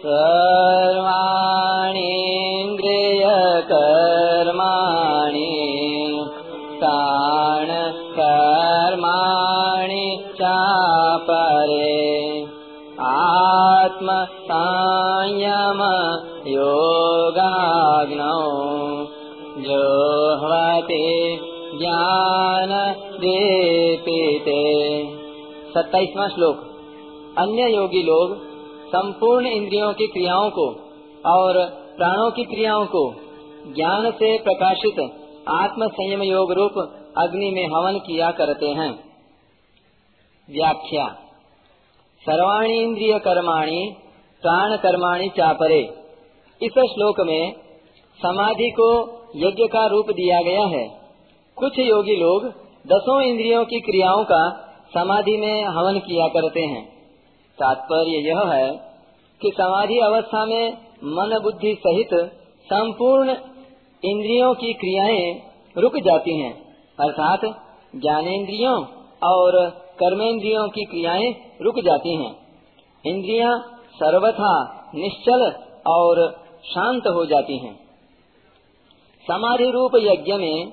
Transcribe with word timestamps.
सर्वाणीन्द्रियकर्माणि 0.00 1.40
कर्माणि 8.18 10.06
चापरे। 10.34 11.98
आत्मसंयम 13.00 14.10
योगाग्नौ 16.46 18.40
जोह्वते 19.60 21.06
ज्ञान 21.74 22.72
दीपिते 23.16 24.62
सत्ताईसवा 25.74 26.28
श्लोक। 26.28 26.56
अन्य 27.38 27.62
योगी 27.76 28.02
लोग 28.06 28.49
संपूर्ण 28.96 29.46
इंद्रियों 29.46 29.92
की 29.92 30.06
क्रियाओं 30.06 30.50
को 30.50 30.68
और 31.26 31.68
प्राणों 31.96 32.30
की 32.30 32.44
क्रियाओं 32.44 32.86
को 32.86 33.14
ज्ञान 33.74 34.10
से 34.10 34.38
प्रकाशित 34.38 35.10
आत्म 35.48 35.88
संयम 35.88 36.22
योग 36.22 36.52
रूप 36.52 36.72
अग्नि 37.18 37.50
में 37.50 37.66
हवन 37.66 37.98
किया 37.98 38.30
करते 38.30 38.66
हैं। 38.66 38.90
व्याख्या। 40.50 41.06
सर्वाणी 42.22 42.82
इंद्रिय 42.82 43.18
कर्माणी, 43.18 43.96
प्राण 44.42 44.76
कर्माणी 44.76 45.28
चापरे। 45.28 45.80
इस 46.62 46.72
श्लोक 46.72 47.20
में 47.20 47.52
समाधि 48.18 48.70
को 48.70 49.20
यज्ञ 49.36 49.66
का 49.66 49.86
रूप 49.86 50.06
दिया 50.10 50.42
गया 50.42 50.66
है। 50.66 51.00
कुछ 51.56 51.78
योगी 51.78 52.16
लोग 52.16 52.44
दसों 52.86 53.22
इंद्रियों 53.22 53.64
की 53.64 53.80
क्रियाओं 53.80 54.24
का 54.24 54.50
समाधि 54.94 55.36
में 55.36 55.64
हवन 55.64 55.98
किया 55.98 56.28
करते 56.28 56.60
हैं। 56.60 56.99
तात्पर्य 57.62 58.28
यह 58.28 58.40
है 58.52 58.70
कि 59.40 59.50
समाधि 59.54 59.98
अवस्था 59.98 60.44
में 60.46 60.72
मन 61.04 61.38
बुद्धि 61.42 61.74
सहित 61.86 62.14
संपूर्ण 62.64 63.30
इंद्रियों 64.04 64.54
की 64.54 64.72
क्रियाएँ 64.72 65.34
रुक 65.78 65.96
जाती 65.96 66.38
हैं। 66.38 66.52
अर्थात 67.00 67.40
ज्ञानेन्द्रियों 67.96 68.84
और 69.24 69.68
कर्मेंद्रियों 69.98 70.68
की 70.68 70.84
क्रियाएँ 70.84 71.32
रुक 71.62 71.78
जाती 71.84 72.14
हैं। 72.14 72.34
इंद्रियाँ 73.06 73.58
सर्वथा 73.94 74.52
निश्चल 74.94 75.42
और 75.86 76.32
शांत 76.64 77.02
हो 77.06 77.24
जाती 77.26 77.58
हैं। 77.58 77.74
समाधि 79.26 79.70
रूप 79.70 79.96
यज्ञ 79.96 80.32
में 80.32 80.70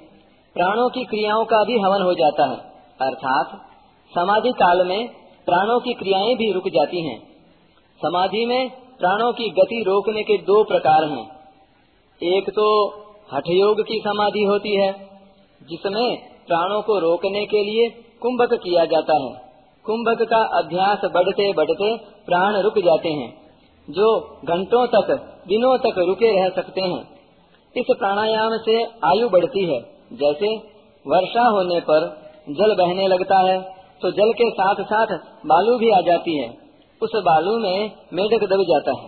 प्राणों 0.56 0.90
की 0.90 1.04
क्रियाओं 1.04 1.46
का 1.46 1.64
भी 1.64 1.80
हवन 1.80 2.02
हो 2.02 2.14
जाता 2.14 2.46
है। 2.46 2.58
अर्थात 3.02 3.50
समाधि 4.12 4.52
काल 4.52 4.88
में 4.88 5.10
प्राणों 5.48 5.80
की 5.80 5.94
क्रियाएँ 5.94 6.36
भी 6.36 6.52
रुक 6.52 6.68
जाती 6.68 7.02
हैं। 7.10 7.20
समाधि 8.02 8.46
में 8.46 8.70
प्राणों 9.00 9.34
की 9.34 9.50
गति 9.50 9.84
रोकने 9.88 10.24
के 10.24 10.38
दो 10.38 10.64
प्रकार 10.64 11.06
हैं। 11.06 11.28
एक 12.24 12.50
तो 12.50 12.90
हठयोग 13.34 13.82
की 13.82 14.00
समाधि 14.00 14.44
होती 14.44 14.76
है, 14.76 14.92
जिसमें 15.70 16.18
प्राणों 16.48 16.82
को 16.82 17.00
रोकने 17.00 17.46
के 17.46 17.64
लिए 17.64 17.90
कुंभक 18.22 18.54
किया 18.54 18.86
जाता 18.86 19.24
है। 19.24 19.42
कुंभक 19.86 20.24
का 20.30 20.38
अभ्यास 20.38 21.00
बढ़ते 21.06 21.54
बढ़ते 21.54 21.98
प्राण 21.98 22.56
रुक 22.56 22.80
जाते 22.80 23.10
हैं, 23.10 23.42
जो 23.90 24.20
घंटों 24.46 24.88
तक, 24.88 25.40
दिनों 25.48 25.78
तक 25.78 25.96
रुके 25.98 26.44
रह 26.44 26.50
सकते 26.50 26.82
हैं। 26.82 27.10
इस 27.78 27.86
प्राणायाम 28.00 28.58
से 28.58 28.84
आयु 28.84 29.30
बढ़ती 29.30 29.66
है, 29.66 29.82
जैसे 30.14 30.56
वर्षा 31.08 31.48
होने 31.48 31.80
पर 31.80 32.22
जल 32.50 32.76
बहने 32.76 33.08
लगता 33.08 33.38
है 33.38 33.77
तो 34.02 34.12
जल 34.12 34.34
के 34.34 34.50
साथ 34.50 34.76
साथ 34.76 35.08
बालू 35.46 35.78
भी 35.78 35.92
आ 35.92 36.02
जाती 36.02 36.38
है। 36.38 36.50
उस 37.02 37.12
बालू 37.16 37.60
में 37.60 37.92
मेढक 38.14 38.44
दब 38.44 38.64
जाता 38.64 38.92
है। 39.02 39.08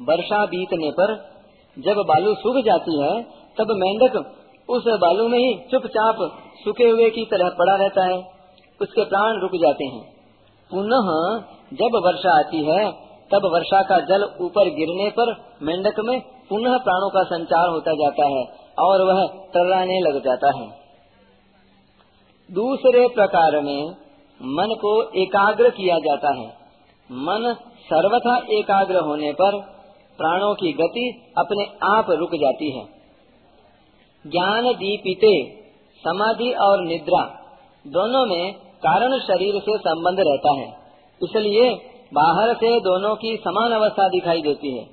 वर्षा 0.00 0.46
बीतने 0.46 0.90
पर 0.90 1.34
जब 1.78 1.96
बालू 1.96 2.34
सूख 2.34 2.64
जाती 2.64 3.02
है, 3.02 3.22
तब 3.58 3.66
मेंढक 3.70 4.34
उस 4.68 4.84
बालू 4.86 5.28
में 5.28 5.38
ही 5.38 5.54
चुपचाप 5.70 6.16
सूखे 6.64 6.84
हुए 6.84 7.10
की 7.10 7.24
तरह 7.24 7.48
पड़ा 7.48 7.76
रहता 7.76 8.04
है। 8.04 8.18
उसके 8.80 9.04
प्राण 9.04 9.40
रुक 9.40 9.50
जाते 9.54 9.84
हैं। 9.84 10.14
पुनः 10.70 11.40
जब 11.76 12.00
वर्षा 12.04 12.38
आती 12.38 12.64
है, 12.64 12.92
तब 13.32 13.40
वर्षा 13.44 13.82
का 13.82 13.98
जल 13.98 14.24
ऊपर 14.40 14.64
गिरने 14.64 15.10
पर 15.10 15.56
मेंढक 15.62 16.00
में 16.00 16.20
पुनः 16.20 16.78
प्राणों 16.78 17.10
का 17.10 17.22
संचार 17.22 17.68
होता 17.68 17.92
जाता 17.92 18.26
है 18.26 18.46
और 18.78 19.02
वह 19.02 19.26
टर्राने 19.26 20.00
लग 20.00 20.24
जाता 20.24 20.58
है। 20.58 20.83
दूसरे 22.52 23.08
प्रकार 23.08 23.60
में 23.60 23.90
मन 24.42 24.74
को 24.74 25.02
एकाग्र 25.02 25.70
किया 25.70 25.98
जाता 25.98 26.34
है। 26.34 26.46
मन 27.12 27.56
सर्वथा 27.60 28.36
एकाग्र 28.36 28.96
होने 28.96 29.32
पर 29.32 29.60
प्राणों 30.18 30.54
की 30.54 30.72
गति 30.72 31.32
अपने 31.38 31.64
आप 31.96 32.06
रुक 32.10 32.30
जाती 32.34 32.70
है। 32.70 32.84
ज्ञान 34.26 34.64
दीपिते, 34.64 35.62
समाधि 35.98 36.50
और 36.50 36.84
निद्रा 36.84 37.40
दोनों 37.86 38.26
में 38.26 38.52
कारण 38.54 39.18
शरीर 39.18 39.60
से 39.60 39.78
संबंध 39.78 40.16
रहता 40.20 40.52
है। 40.52 40.68
इसलिए 41.22 41.70
बाहर 42.14 42.54
से 42.54 42.80
दोनों 42.80 43.16
की 43.16 43.36
समान 43.36 43.72
अवस्था 43.72 44.08
दिखाई 44.08 44.42
देती 44.42 44.78
है। 44.78 44.86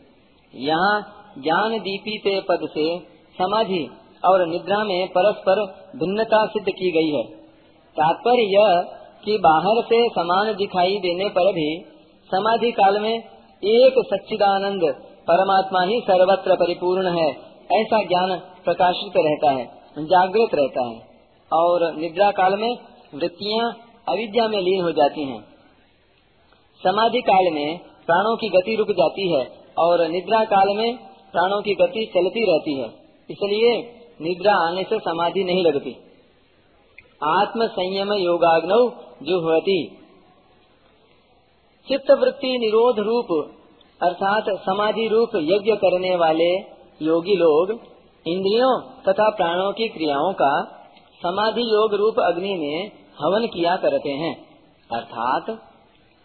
यहाँ 0.56 1.02
ज्ञान 1.38 1.80
दीपिते 1.80 2.42
पद 2.42 2.60
से 2.64 3.00
समाधि 3.38 3.90
और 4.26 4.48
निद्रा 4.48 4.84
में 4.84 5.08
परस्पर 5.08 5.66
भिन्नता 5.96 6.46
सिद्ध 6.46 6.70
की 6.70 6.92
गई 6.92 7.18
है। 7.18 7.41
तात्पर्य 7.98 8.44
यह 8.52 8.82
कि 9.26 9.38
बाहर 9.40 9.82
से 9.84 9.98
समान 10.10 10.54
दिखाई 10.56 10.98
देने 11.00 11.30
पर 11.30 11.52
भी 11.54 11.70
समाधि 12.30 12.72
काल 12.72 13.00
में 13.02 13.14
एक 13.14 14.00
सच्चिदानंद 14.06 14.84
परमात्मा 15.28 15.82
ही 15.84 16.00
सर्वत्र 16.00 16.56
परिपूर्ण 16.56 17.12
है, 17.18 17.30
ऐसा 17.74 18.02
ज्ञान 18.04 18.36
प्रकाशित 18.64 19.18
रहता 19.18 19.52
है, 19.52 19.66
जागृत 20.06 20.56
रहता 20.56 20.86
है। 20.88 21.00
और 21.52 21.84
निद्रा 21.96 22.30
काल 22.32 22.56
में 22.60 22.72
वृत्तियाँ 23.16 23.70
अविद्या 24.10 24.48
में 24.48 24.60
लीन 24.62 24.82
हो 24.84 24.92
जाती 24.94 25.24
हैं। 25.24 25.40
समाधि 26.82 27.22
काल 27.22 27.50
में 27.54 27.80
प्राणों 28.06 28.36
की 28.38 28.50
गति 28.50 28.76
रुक 28.76 28.92
जाती 28.94 29.32
है 29.34 29.44
और 29.78 30.08
निद्रा 30.08 30.44
काल 30.46 30.76
में 30.78 30.96
प्राणों 31.34 31.62
की 31.62 31.74
गति 31.76 32.06
चलती 32.16 32.46
रहती 32.46 32.74
है, 32.80 32.88
इसलिए 33.30 33.74
निद्रा 34.22 34.56
आने 34.62 34.84
से 34.84 35.00
समाधि 35.00 35.44
नहीं 35.44 35.66
लगती। 35.66 35.96
आत्म 37.22 37.68
संयम 37.68 38.14
योगाग्नौ 38.14 38.78
जुहती 39.24 39.80
चित्त 41.88 42.12
वृत्ति 42.12 42.58
निरोध 42.58 43.00
रूप 43.00 43.28
अर्थात 44.02 44.46
समाधि 44.60 45.08
रूप 45.08 45.36
यज्ञ 45.36 45.76
करने 45.76 46.16
वाले 46.16 46.50
योगी 47.02 47.36
लोग, 47.36 47.72
इंद्रियों 48.26 48.72
तथा 49.08 49.30
प्राणों 49.30 49.72
की 49.72 49.88
क्रियाओं 49.88 50.34
का 50.34 50.52
समाधि 51.22 51.62
योग 51.62 51.94
रूप 51.94 52.20
अग्नि 52.20 52.54
में 52.58 52.92
हवन 53.24 53.48
किया 53.48 53.76
करते 53.76 54.10
हैं। 54.10 54.34
अर्थात 54.90 55.50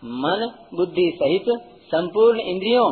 मन, 0.03 0.51
बुद्धि 0.75 1.19
सहित 1.23 1.45
संपूर्ण 1.95 2.41
इंद्रियों 2.41 2.87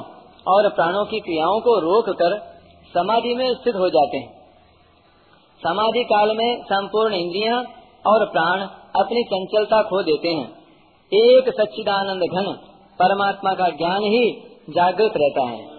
और 0.47 0.69
प्राणों 0.69 1.04
की 1.04 1.20
क्रियाओं 1.20 1.60
को 1.60 1.78
रोक 1.78 2.10
कर 2.10 2.37
समाधि 2.94 3.34
में 3.34 3.54
स्थित 3.54 3.75
हो 3.75 3.88
जाते 3.88 4.16
हैं। 4.16 4.32
समाधि 5.62 6.04
काल 6.04 6.37
में 6.37 6.62
संपूर्ण 6.62 7.14
इंद्रियाँ 7.14 7.62
और 8.06 8.25
प्राण 8.25 8.60
अपनी 9.03 9.22
चंचलता 9.22 9.82
खो 9.82 10.03
देते 10.03 10.28
हैं। 10.28 10.65
एक 11.12 11.48
सच्चिदानंद 11.48 12.22
घन 12.22 12.53
परमात्मा 12.98 13.54
का 13.54 13.69
ज्ञान 13.69 14.03
ही 14.03 14.31
जागृत 14.70 15.12
रहता 15.16 15.42
है। 15.42 15.74